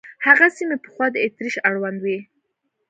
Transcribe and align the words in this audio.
هغه 0.25 0.47
سیمې 0.57 0.77
پخوا 0.83 1.05
د 1.11 1.15
اتریش 1.25 1.55
اړوند 1.69 1.99
وې. 2.01 2.17